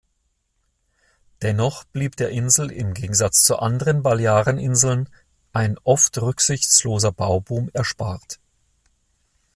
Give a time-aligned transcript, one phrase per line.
[1.43, 5.07] Dennoch blieb der Insel im Gegensatz zu anderen Balearen-Inseln
[5.53, 8.39] ein oft rücksichtsloser Bauboom erspart.